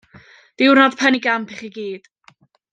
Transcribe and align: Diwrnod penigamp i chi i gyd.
Diwrnod 0.61 0.97
penigamp 1.03 1.53
i 1.55 1.61
chi 1.61 1.71
i 1.71 1.73
gyd. 1.79 2.13